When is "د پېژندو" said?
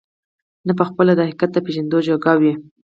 1.53-1.97